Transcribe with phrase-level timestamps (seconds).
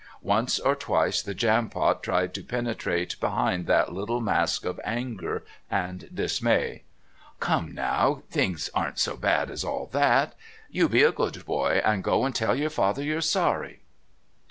[0.23, 6.09] Once or twice the Jampot tried to penetrate behind that little mask of anger and
[6.11, 6.81] dismay.
[7.39, 10.33] "Come, now, things aren't so bad as all that.
[10.71, 13.81] You be a good boy, and go and tell your father you're sorry..."